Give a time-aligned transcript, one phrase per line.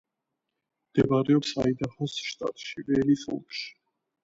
[0.93, 3.71] მდებარეობს აიდაჰოს შტატში, ველის ოლქში.